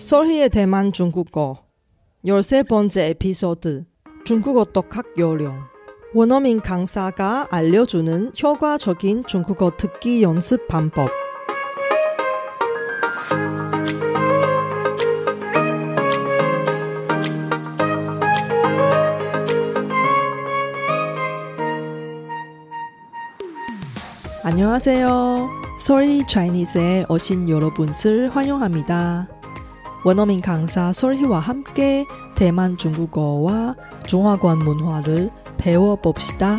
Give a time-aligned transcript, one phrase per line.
[0.00, 1.62] 솔희의 대만 중국어
[2.24, 3.84] 13번째 에피소드
[4.24, 5.60] 중국어 독학 요령
[6.14, 11.10] 원어민 강사가 알려주는 효과적인 중국어 듣기 연습 방법
[24.42, 25.48] 안녕하세요.
[25.78, 29.39] 솔희 차이니스에 오신 여러분을 환영합니다.
[30.04, 36.58] 원어민 강사 솔희와 함께 대만 중국어와 중화권 문화를 배워봅시다.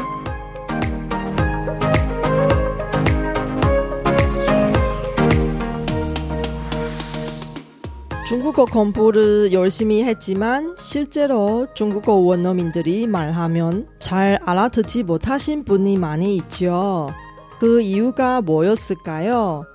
[8.27, 17.09] 중국어 공부를 열심히 했지만 실제로 중국어 원어민들이 말하면 잘 알아듣지 못하신 분이 많이 있죠.
[17.59, 19.65] 그 이유가 뭐였을까요?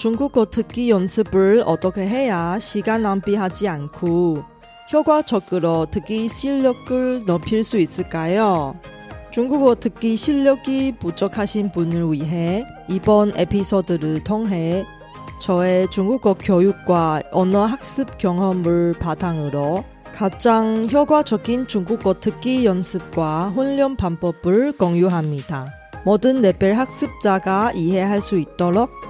[0.00, 4.42] 중국어 듣기 연습을 어떻게 해야 시간 낭비하지 않고
[4.90, 8.80] 효과적으로 듣기 실력을 높일 수 있을까요?
[9.30, 14.86] 중국어 듣기 실력이 부족하신 분을 위해 이번 에피소드를 통해
[15.38, 25.66] 저의 중국어 교육과 언어 학습 경험을 바탕으로 가장 효과적인 중국어 듣기 연습과 훈련 방법을 공유합니다.
[26.06, 29.09] 모든 레벨 학습자가 이해할 수 있도록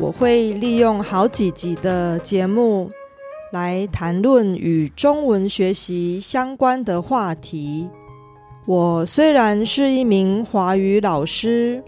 [0.00, 2.88] 我会利用好几集的节目
[3.50, 7.88] 来谈论与中文学习相关的话题。
[8.64, 11.82] 我虽然是一名华语老师，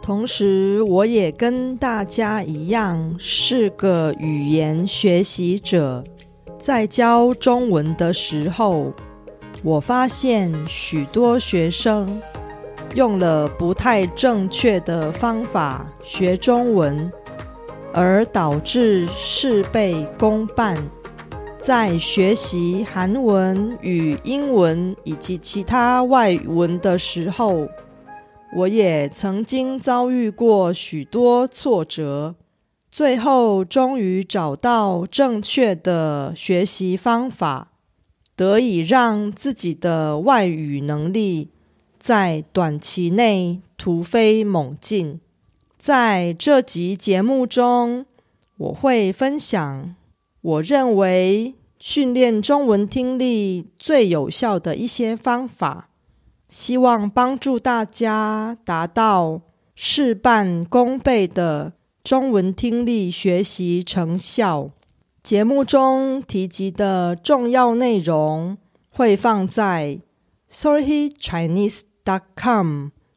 [0.00, 6.02] 同时我也跟大家一样是个语言学习者。
[6.58, 8.90] 在教中文的时候，
[9.62, 12.22] 我发现许多学生
[12.94, 17.12] 用了不太正确的方法学中文。
[17.94, 20.76] 而导致事倍功半。
[21.56, 27.68] 在学习韩文与英文以及其他外文的时候，
[28.54, 32.34] 我也曾经遭遇过许多挫折。
[32.90, 37.72] 最后，终于找到正确的学习方法，
[38.36, 41.50] 得以让自己的外语能力
[41.98, 45.20] 在短期内突飞猛进。
[45.84, 48.06] 在这集节目中，
[48.56, 49.94] 我会分享
[50.40, 55.90] 我认为训练中文听力最有效的一些方法，
[56.48, 59.42] 希望帮助大家达到
[59.74, 64.70] 事半功倍的中文听力学习成效。
[65.22, 68.56] 节目中提及的重要内容
[68.88, 69.98] 会放在
[70.50, 72.93] sorrychinese.com。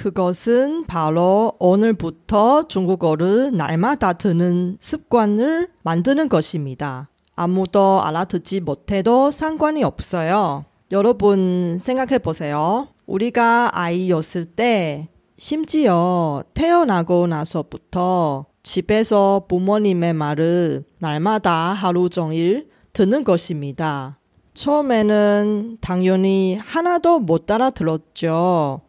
[0.00, 7.10] 그것은 바로 오늘부터 중국어를 날마다 듣는 습관을 만드는 것입니다.
[7.36, 10.64] 아무도 알아듣지 못해도 상관이 없어요.
[10.90, 12.88] 여러분 생각해 보세요.
[13.06, 24.18] 우리가 아이였을 때 심지어 태어나고 나서부터 집에서 부모님의 말을 날마다 하루 종일 듣는 것입니다.
[24.54, 28.80] 처음에는 당연히 하나도 못 알아들었죠.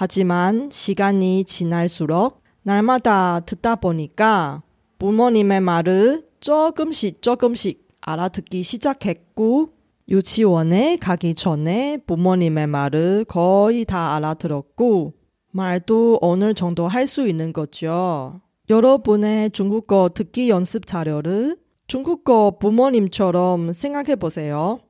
[0.00, 4.62] 하지만 시간이 지날수록 날마다 듣다 보니까
[4.98, 9.74] 부모님의 말을 조금씩 조금씩 알아듣기 시작했고
[10.08, 15.12] 유치원에 가기 전에 부모님의 말을 거의 다 알아들었고
[15.50, 18.40] 말도 어느 정도 할 수 있는 거죠.
[18.70, 21.58] 여러분의 중국어 듣기 연습 자료를
[21.88, 24.80] 중국어 부모님처럼 생각해 보세요.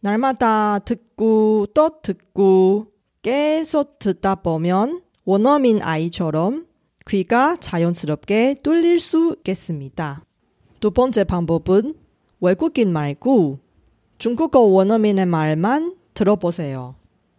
[0.00, 2.95] 날마다 듣고 또 듣고
[3.26, 6.64] 계속 듣다 보면 원어민 아이처럼
[7.08, 10.22] 귀가 자연스럽게 뚫릴 수 있겠습니다.
[10.78, 11.94] 두 번째 방법은
[12.40, 13.58] 외국인 말고
[14.18, 16.94] 중국어 원어민의 말만 들어보세요.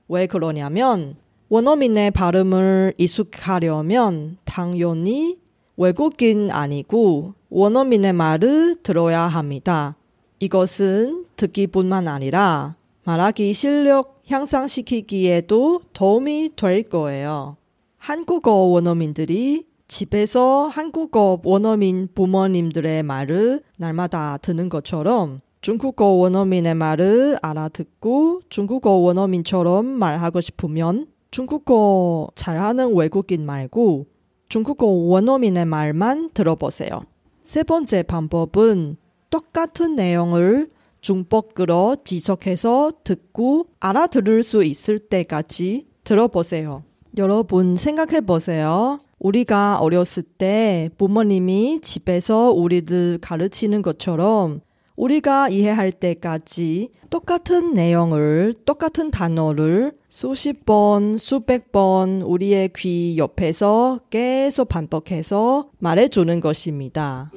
[0.10, 1.16] 왜 그러냐면
[1.48, 5.38] 원어민의 발음을 익숙하려면 당연히
[5.78, 9.95] 외국인 아니고 원어민의 말을 들어야 합니다.
[10.42, 12.75] 이것은 듣기뿐만 아니라
[13.07, 17.56] 말하기 실력 향상시키기에도 도움이 될 거예요.
[17.95, 28.89] 한국어 원어민들이 집에서 한국어 원어민 부모님들의 말을 날마다 듣는 것처럼 중국어 원어민의 말을 알아듣고 중국어
[28.89, 34.06] 원어민처럼 말하고 싶으면 중국어 잘하는 외국인 말고
[34.50, 37.03] 중국어 원어민의 말만 들어보세요.
[37.42, 38.98] 세 번째 방법은
[39.30, 40.71] 똑같은 내용을
[41.07, 46.83] 중법으로 지속해서 듣고 알아들을 수 있을 때까지 들어보세요.
[47.18, 49.00] 여러분 생각해 보세요.
[49.18, 54.59] 우리가 어렸을 때 부모님이 집에서 우리들 가르치는 것처럼
[54.98, 64.68] 우리가 이해할 때까지 똑같은 내용을, 똑같은 단어를 수십 번, 수백 번 우리의 귀 옆에서 계속
[64.68, 67.31] 반복해서 말해주는 것입니다.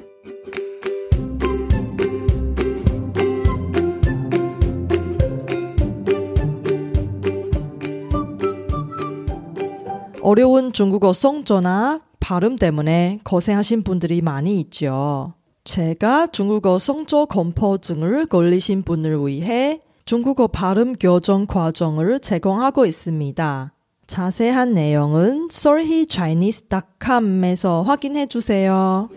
[10.31, 15.33] 어려운 중국어 성조나 발음 때문에 고생하신 분들이 많이 있죠.
[15.65, 23.73] 제가 중국어 성조 공포증을 걸리신 분을 위해 중국어 발음 교정 과정을 제공하고 있습니다.
[24.07, 29.09] 자세한 내용은 solhechinese.com에서 확인해 주세요.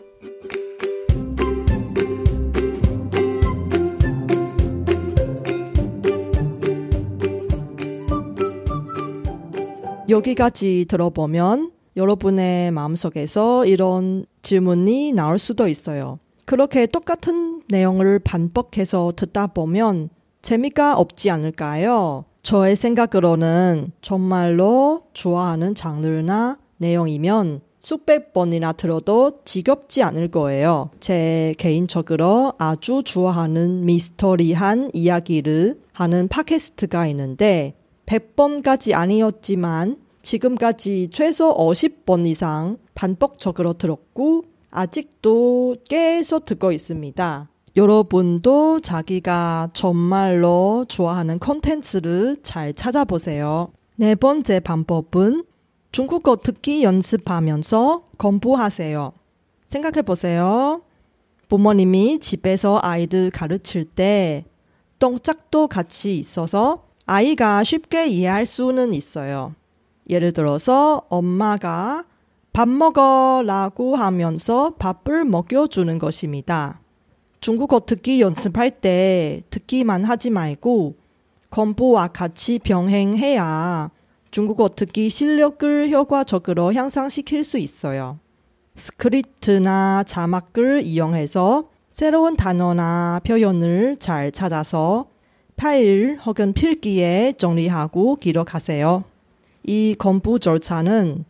[10.10, 16.20] 여기까지 들어보면 여러분의 마음속에서 이런 질문이 나올 수도 있어요.
[16.46, 20.10] 그렇게 똑같은 내용을 반복해서 듣다 보면
[20.42, 22.26] 재미가 없지 않을까요?
[22.42, 30.90] 저의 생각으로는 정말로 좋아하는 장르나 내용이면 수백 번이나 들어도 지겹지 않을 거예요.
[31.00, 42.78] 제 개인적으로 아주 좋아하는 미스터리한 이야기를 하는 팟캐스트가 있는데 100번까지 아니었지만 지금까지 최소 50번 이상
[42.96, 47.50] 반복 적으로 들었고 아직도 계속 듣고 있습니다.
[47.76, 53.72] 여러분도 자기가 정말로 좋아하는 콘텐츠를 잘 찾아보세요.
[53.96, 55.44] 네 번째 방법은
[55.92, 59.12] 중국어 듣기 연습하면서 공부하세요.
[59.66, 60.82] 생각해 보세요.
[61.50, 64.46] 부모님이 집에서 아이들 가르칠 때
[65.00, 69.54] 동작도 같이 있어서 아이가 쉽게 이해할 수는 있어요.
[70.10, 72.06] 예를 들어서 엄마가
[72.54, 76.80] 밥 먹어라고 하면서 밥을 먹여주는 것입니다.
[77.40, 80.96] 중국어 듣기 연습할 때 듣기만 하지 말고
[81.50, 83.92] 공부와 같이 병행해야
[84.32, 88.18] 중국어 듣기 실력을 효과적으로 향상시킬 수 있어요.
[88.76, 95.06] 스크립트나 자막을 이용해서 새로운 단어나 표현을 잘 찾아서
[95.56, 99.04] 파일 혹은 필기에 정리하고 기록하세요.
[99.66, 101.26] 이 공부 절차는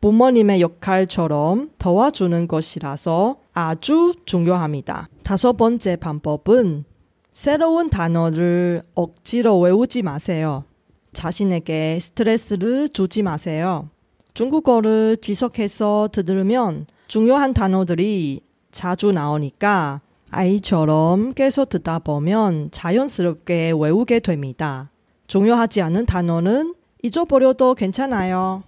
[0.00, 5.08] 부모님의 역할처럼 도와주는 것이라서 아주 중요합니다.
[5.22, 6.84] 다섯 번째 방법은
[7.34, 10.64] 새로운 단어를 억지로 외우지 마세요.
[11.12, 13.88] 자신에게 스트레스를 주지 마세요.
[14.34, 20.00] 중국어를 지속해서 들으면 중요한 단어들이 자주 나오니까
[20.32, 24.90] 아이처럼 계속 듣다 보면 자연스럽게 외우게 됩니다.
[25.26, 28.62] 중요하지 않은 단어는 잊어버려도 괜찮아요.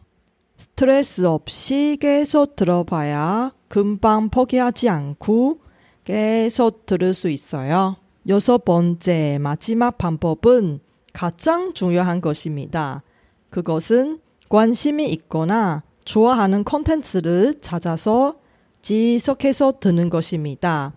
[0.59, 5.61] 스트레스 없이 계속 들어봐야 금방 포기하지 않고
[6.04, 7.97] 계속 들을 수 있어요.
[8.28, 10.80] 여섯 번째 마지막 방법은
[11.14, 13.02] 가장 중요한 것입니다.
[13.49, 18.37] 그것은 관심이 있거나 좋아하는 콘텐츠를 찾아서
[18.83, 20.92] 지속해서 듣는 것입니다.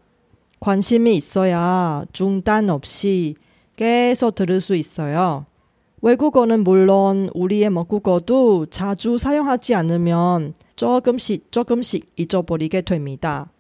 [0.60, 3.36] 관심이 있어야 중단 없이
[3.76, 5.46] 계속 들을 수 있어요.
[6.02, 13.52] 외국어는 물론 우리의 모국어도 자주 사용하지 않으면 조금씩 조금씩 잊어버리게 됩니다.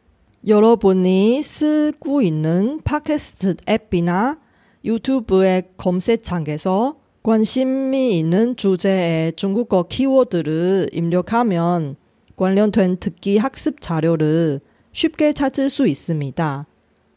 [0.48, 4.40] 여러분이 쓰고 있는 팟캐스트 앱이나
[4.86, 11.98] 유튜브의 검색창에서 관심이 있는 주제의 중국어 키워드를 입력하면
[12.38, 14.62] 관련된 듣기 학습 자료를
[14.94, 16.66] 쉽게 찾을 수 있습니다.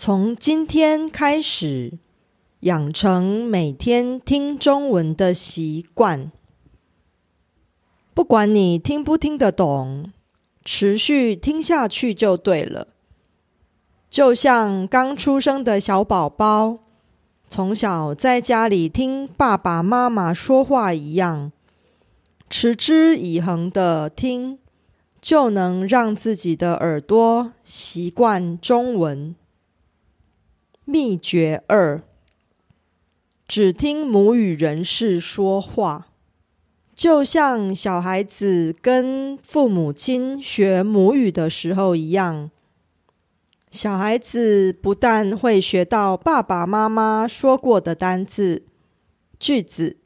[0.00, 1.98] 从今天开始，
[2.60, 6.30] 养成每天听中文的习惯。
[8.14, 10.12] 不管你听不听得懂，
[10.64, 12.86] 持续听下去就对了。
[14.08, 16.78] 就像刚出生的小宝宝。
[17.48, 21.50] 从小在家里听爸爸妈妈说话一样，
[22.48, 24.60] 持之以恒的听，
[25.20, 29.34] 就能让自己的耳朵习惯中文。
[30.90, 32.00] 秘诀二：
[33.46, 36.06] 只听母语人士说话，
[36.94, 42.50] 就像小孩子跟父母亲学母语的时候一样。
[43.70, 48.64] 小孩子不但会学到爸爸妈妈说过的单字、
[49.38, 49.98] 句子，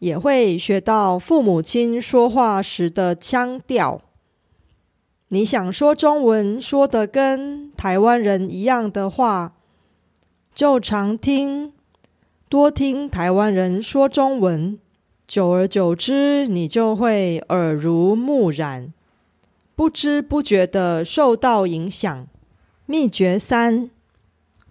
[0.00, 4.02] 也会学到父母亲说话时的腔调。
[5.28, 9.54] 你想说中文说的跟台湾人一样的话，
[10.58, 11.72] 就常听、
[12.48, 14.76] 多听台湾人说中文，
[15.24, 18.92] 久而久之，你就会耳濡目染，
[19.76, 22.26] 不知不觉的受到影响。
[22.86, 23.88] 秘诀三：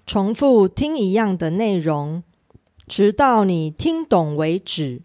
[0.06, 2.22] 重复听一样的内容，
[2.86, 5.00] 直到你听懂为止。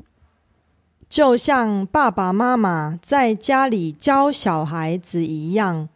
[1.09, 5.89] 就像爸爸妈妈在家里教小孩子一样，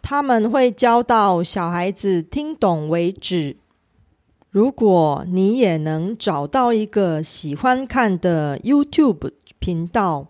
[0.00, 3.56] 他们会教到小孩子听懂为止。
[4.56, 10.28] 如果你也能找到一个喜欢看的 YouTube 频道，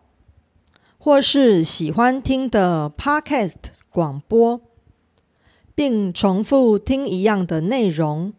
[0.98, 3.54] 或是喜欢听的 Podcast
[3.88, 4.60] 广播。
[5.76, 8.32] 并重复听一样的内容，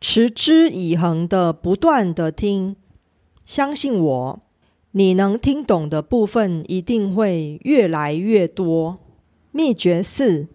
[0.00, 2.74] 持之以恒的不断的听。
[3.44, 4.40] 相信我，
[4.92, 8.98] 你能听懂的部分一定会越来越多。
[9.52, 10.48] 秘诀四：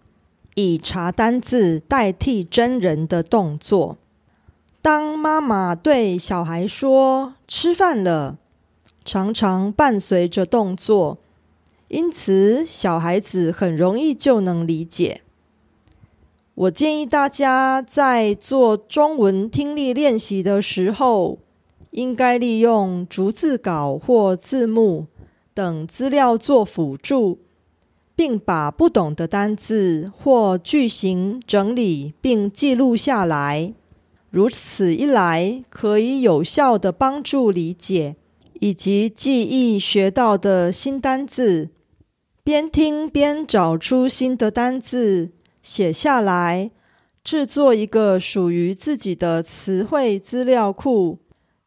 [0.56, 3.98] 以查单字代替真人的动作。
[4.86, 8.38] 当妈妈对小孩说“吃饭了”，
[9.04, 11.18] 常常伴随着动作，
[11.88, 15.22] 因此小孩子很容易就能理解。
[16.54, 21.40] 我建议大家在做中文听力练习的时候，
[21.90, 25.08] 应该利用逐字稿或字幕
[25.52, 27.40] 等资料做辅助，
[28.14, 33.74] 并把不懂的单字或句型整理并记录下来。
[34.30, 38.16] 如此一来，可以有效的帮助理解
[38.60, 41.70] 以及记忆学到的新单字，
[42.42, 45.30] 边听边找出新的单字。
[45.62, 46.70] 写下来，
[47.24, 51.18] 制作一个属于自己的词汇资料库，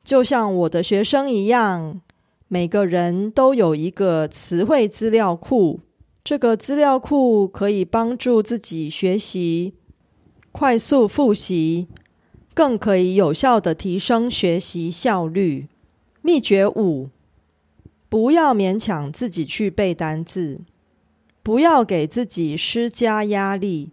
[0.03, 1.99] 就像我的学生一样。
[2.47, 5.81] 每个人都有一个词汇资料库，
[6.23, 9.75] 这个资料库可以帮助自己学习、
[10.51, 11.87] 快速复习，
[12.59, 15.69] 更可以有效的提升学习效率。
[16.21, 17.07] 秘诀五：
[18.09, 20.59] 不要勉强自己去背单字。
[21.41, 23.91] 不要给自己施加压力，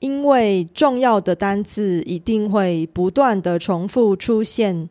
[0.00, 4.90] 因为重要的单字一定会不断的重复出现。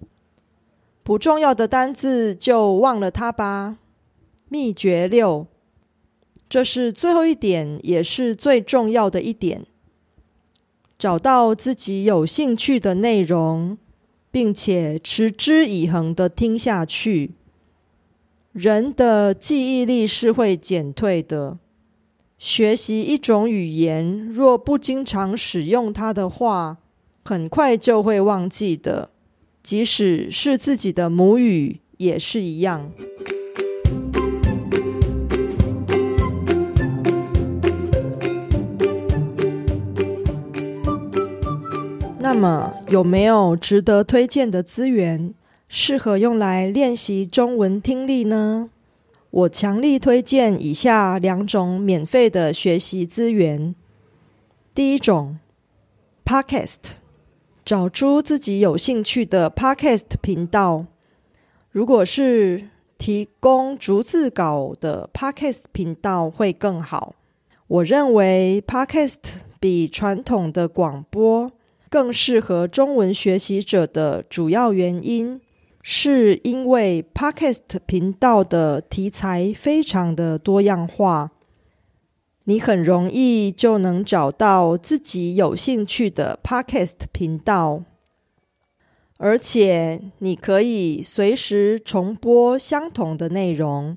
[1.04, 3.80] 不重要的单字就忘了它吧。
[4.48, 5.46] 秘诀六，
[6.48, 9.66] 这是最后一点，也是最重要的一点：
[10.98, 13.78] 找到自己有兴趣的内容，
[14.32, 17.34] 并且持之以恒的听下去。
[18.52, 21.60] 人的记忆力是会减退的。
[22.40, 26.78] 学习一种语言，若不经常使用它的话，
[27.24, 29.12] 很快就会忘记的。
[29.62, 32.92] 即使是自己的母语，也是一样。
[42.30, 45.34] 那么，有没有值得推荐的资源？
[45.70, 48.70] 适合用来练习中文听力呢？
[49.30, 53.74] 我强力推荐以下两种免费的学习资源。
[54.76, 55.40] 第一种
[56.26, 56.98] ，Podcast，
[57.64, 60.86] 找出自己有兴趣的 Podcast 频道。
[61.72, 62.68] 如果是
[62.98, 67.16] 提供逐字稿的 Podcast 频道会更好。
[67.68, 69.16] 我认为 Podcast
[69.62, 71.50] 比传统的广播
[71.90, 75.42] 更适合中文学习者的主要原因。
[75.90, 81.32] 是因为 Podcast 频道的题材非常的多样化，
[82.44, 87.84] 你很容易就能找到自己有兴趣的 Podcast 频道。
[89.16, 93.96] 而且你可以随时重播相同的内容，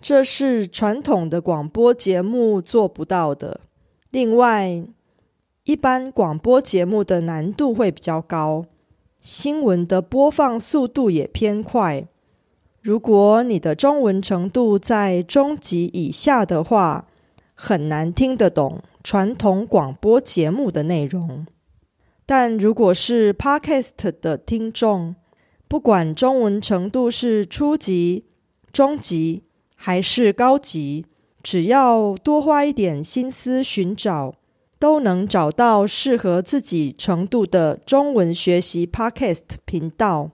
[0.00, 3.62] 这是传统的广播节目做不到的。
[4.10, 4.84] 另外，
[5.64, 8.64] 一般广播节目的难度会比较高，
[9.20, 12.08] 新闻的播放速度也偏快。
[12.80, 17.06] 如果你的中文程度在中级以下的话，
[17.54, 21.46] 很难听得懂传统广播节目的内容。
[22.26, 25.14] 但如果是 Podcast 的听众，
[25.68, 28.24] 不管中文程度是初级、
[28.72, 29.44] 中级
[29.76, 31.06] 还是高级，
[31.40, 34.34] 只要多花一点心思寻找，
[34.82, 40.32] 都能找到适合自己程度的中文学习 Podcast 频道。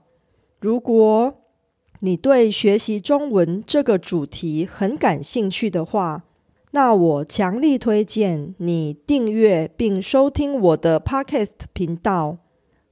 [0.59, 1.35] 如果
[1.99, 6.23] 你对学习中文这个主题很感兴趣的话，
[6.71, 12.39] 那我强力推荐你订阅并收听我的 Podcast 频道。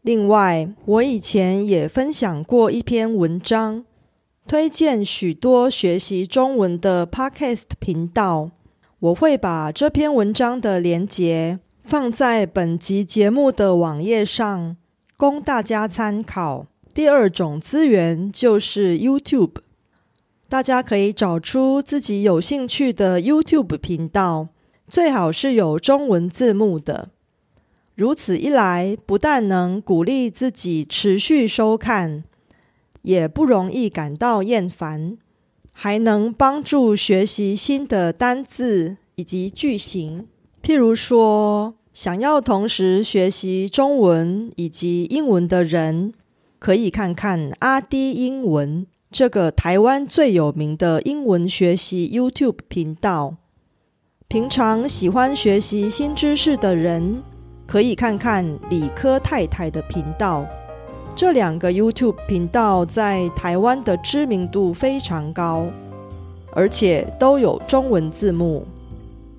[0.03, 3.83] 另外，我以前也分享过一篇文章，
[4.47, 8.51] 推荐许多学习中文的 Podcast 频道。
[8.99, 14.75] 我会把这篇文章的连结放在本集节目的网页上，
[15.15, 16.65] 供大家参考。
[16.95, 19.57] 第二种资源就是 YouTube。
[20.49, 24.47] 大家可以找出自己有兴趣的 YouTube 频道，
[24.87, 27.09] 最好是有中文字幕的。
[27.93, 32.23] 如此一来，不但能鼓励自己持续收看，
[33.03, 35.19] 也不容易感到厌烦，
[35.79, 40.25] 还能帮助学习新的单字以及句型。
[40.63, 46.13] 譬如说，想要同时学习中文以及英文的人，
[46.57, 48.87] 可以看看阿迪英文。
[49.11, 53.35] 这个台湾最有名的英文学习 YouTube 频道，
[54.27, 57.21] 平常喜欢学习新知识的人，
[57.67, 60.43] 可以看看理科太太的频道。
[61.17, 65.65] 这两个 YouTube 频道在台湾的知名度非常高，
[66.53, 68.63] 而且都有中文字幕，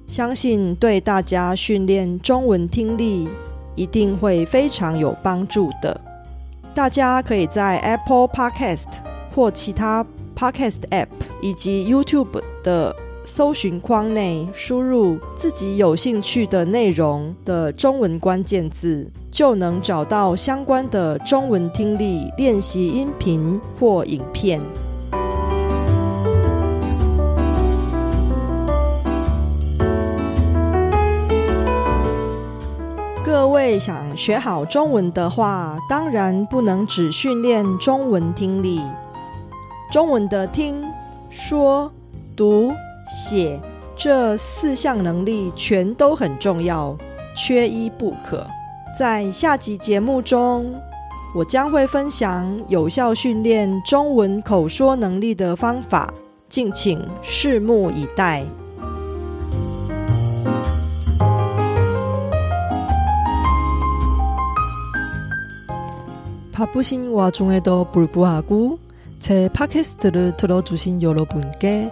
[0.09, 3.29] 相信对大家训练中文听力
[3.77, 5.99] 一定会非常有帮助的。
[6.75, 8.89] 大家可以在 Apple Podcast。
[9.35, 10.05] 或其他
[10.37, 11.07] Podcast App
[11.41, 12.93] 以及 YouTube 的
[13.31, 24.59] 搜寻框内输入自己有兴趣的内容的中文关键字，就能找到相关的中文听力练习音频或影片。
[33.23, 38.81] 各位想学好中文的话，当然不能只训练中文听力。
[39.93, 40.83] 中文的听、
[41.31, 41.93] 说、
[42.35, 42.73] 读、
[43.08, 43.60] 写
[43.96, 46.96] 这四项能力全都很重要，
[47.36, 48.46] 缺一不可。
[48.98, 50.74] 在下集节目中，
[51.36, 56.14] 我将会分享有效训练中文口说能力的方法，
[56.48, 58.44] 敬请拭目以待。
[66.54, 68.78] 바쁘신와중에도불구하고
[69.18, 71.92] 제 팟캐스트를 들어주신 여러분께